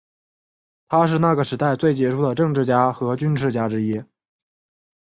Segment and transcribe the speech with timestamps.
[0.87, 4.03] 他是那个时代最杰出的政治家和军事家之一。